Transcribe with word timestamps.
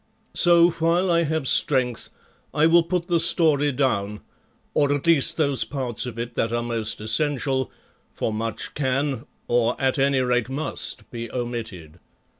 So 0.33 0.71
while 0.71 1.11
I 1.11 1.25
have 1.25 1.47
strength 1.47 2.09
I 2.55 2.65
will 2.65 2.81
put 2.81 3.07
the 3.07 3.19
story 3.19 3.71
down, 3.71 4.21
or 4.73 4.91
at 4.91 5.05
least 5.05 5.37
those 5.37 5.63
parts 5.63 6.07
of 6.07 6.17
it 6.17 6.33
that 6.33 6.51
are 6.51 6.63
most 6.63 6.99
essential, 6.99 7.69
for 8.11 8.33
much 8.33 8.73
can, 8.73 9.27
or 9.47 9.79
at 9.79 9.99
any 9.99 10.21
rate 10.21 10.49
must, 10.49 11.11
be 11.11 11.31
omitted. 11.31 11.99